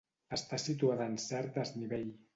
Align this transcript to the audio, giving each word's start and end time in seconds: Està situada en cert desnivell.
Està 0.37 0.59
situada 0.63 1.07
en 1.11 1.19
cert 1.27 1.53
desnivell. 1.61 2.13